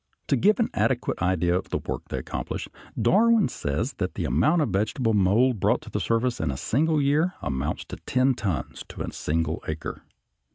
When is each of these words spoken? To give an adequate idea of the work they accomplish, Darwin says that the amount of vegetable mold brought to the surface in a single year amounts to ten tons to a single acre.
To 0.29 0.35
give 0.35 0.59
an 0.59 0.71
adequate 0.73 1.21
idea 1.21 1.53
of 1.55 1.69
the 1.69 1.77
work 1.77 2.09
they 2.09 2.17
accomplish, 2.17 2.67
Darwin 2.99 3.49
says 3.49 3.93
that 3.99 4.15
the 4.15 4.25
amount 4.25 4.63
of 4.63 4.69
vegetable 4.69 5.13
mold 5.13 5.59
brought 5.59 5.83
to 5.83 5.91
the 5.91 5.99
surface 5.99 6.39
in 6.39 6.49
a 6.49 6.57
single 6.57 6.99
year 6.99 7.35
amounts 7.43 7.85
to 7.85 7.97
ten 7.97 8.33
tons 8.33 8.83
to 8.89 9.03
a 9.03 9.11
single 9.13 9.63
acre. 9.67 10.03